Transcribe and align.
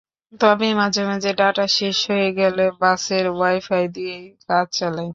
তবে 0.39 0.67
মাঝে 0.81 1.01
মাঝে 1.09 1.31
ডাটা 1.39 1.65
শেষ 1.77 1.97
হয়ে 2.09 2.29
গেলে 2.39 2.65
বাসের 2.81 3.25
ওয়াই-ফাই 3.31 3.85
দিয়েই 3.95 4.25
কাজ 4.43 4.67
চালাই। 4.77 5.09